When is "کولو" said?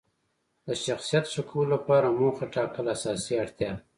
1.49-1.71